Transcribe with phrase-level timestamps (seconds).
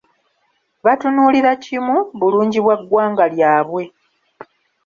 [0.85, 3.83] Batunuulira kimu, bulungi bwa ggwanga lyabwe.